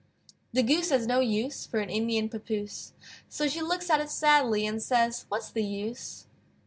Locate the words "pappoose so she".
2.27-3.61